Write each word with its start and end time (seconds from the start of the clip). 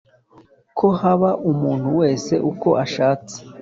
ko 0.77 0.87
baha 1.03 1.31
umuntu 1.51 1.87
wese 1.99 2.33
uko 2.51 2.69
ashatse 2.83 3.35